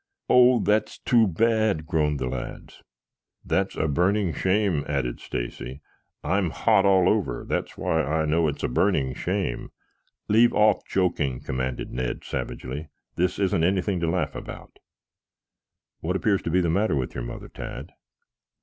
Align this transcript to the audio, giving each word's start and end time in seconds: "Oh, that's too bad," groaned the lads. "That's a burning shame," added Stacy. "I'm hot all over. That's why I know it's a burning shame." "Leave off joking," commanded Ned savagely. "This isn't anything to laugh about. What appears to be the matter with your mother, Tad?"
"Oh, 0.27 0.57
that's 0.59 0.97
too 0.97 1.27
bad," 1.27 1.85
groaned 1.85 2.17
the 2.19 2.25
lads. 2.25 2.81
"That's 3.45 3.75
a 3.75 3.87
burning 3.87 4.33
shame," 4.33 4.83
added 4.87 5.19
Stacy. 5.19 5.79
"I'm 6.23 6.49
hot 6.49 6.87
all 6.87 7.07
over. 7.07 7.45
That's 7.45 7.77
why 7.77 8.01
I 8.01 8.25
know 8.25 8.47
it's 8.47 8.63
a 8.63 8.67
burning 8.67 9.13
shame." 9.13 9.69
"Leave 10.27 10.53
off 10.55 10.83
joking," 10.87 11.39
commanded 11.39 11.91
Ned 11.91 12.23
savagely. 12.23 12.89
"This 13.15 13.37
isn't 13.37 13.63
anything 13.63 13.99
to 13.99 14.09
laugh 14.09 14.33
about. 14.33 14.79
What 15.99 16.15
appears 16.15 16.41
to 16.41 16.49
be 16.49 16.61
the 16.61 16.69
matter 16.71 16.95
with 16.95 17.13
your 17.13 17.23
mother, 17.23 17.47
Tad?" 17.47 17.91